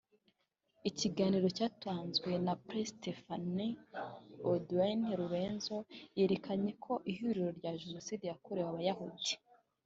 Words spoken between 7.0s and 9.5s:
ihuriro rya Jenoside yakorewe Abayahudi